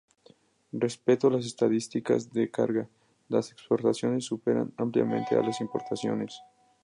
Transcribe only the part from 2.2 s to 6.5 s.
de carga, las exportaciones superan ampliamente a las importaciones.